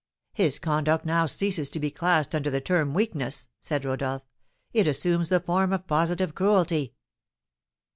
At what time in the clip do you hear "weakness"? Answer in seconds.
2.95-3.49